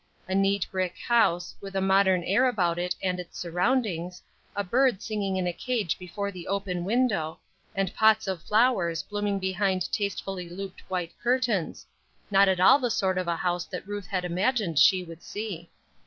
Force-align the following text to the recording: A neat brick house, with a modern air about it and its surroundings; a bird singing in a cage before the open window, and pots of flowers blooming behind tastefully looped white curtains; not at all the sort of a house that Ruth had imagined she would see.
A 0.27 0.33
neat 0.33 0.65
brick 0.71 0.97
house, 0.97 1.53
with 1.61 1.75
a 1.75 1.79
modern 1.79 2.23
air 2.23 2.47
about 2.47 2.79
it 2.79 2.95
and 3.03 3.19
its 3.19 3.37
surroundings; 3.37 4.19
a 4.55 4.63
bird 4.63 4.99
singing 4.99 5.37
in 5.37 5.45
a 5.45 5.53
cage 5.53 5.99
before 5.99 6.31
the 6.31 6.47
open 6.47 6.83
window, 6.85 7.39
and 7.75 7.93
pots 7.93 8.25
of 8.25 8.41
flowers 8.41 9.03
blooming 9.03 9.37
behind 9.37 9.91
tastefully 9.93 10.49
looped 10.49 10.81
white 10.89 11.11
curtains; 11.21 11.85
not 12.31 12.49
at 12.49 12.59
all 12.59 12.79
the 12.79 12.89
sort 12.89 13.19
of 13.19 13.27
a 13.27 13.35
house 13.35 13.65
that 13.65 13.87
Ruth 13.87 14.07
had 14.07 14.25
imagined 14.25 14.79
she 14.79 15.03
would 15.03 15.21
see. 15.21 15.69